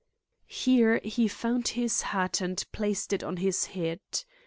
[0.47, 3.99] Here he found his hat and placed it on his head.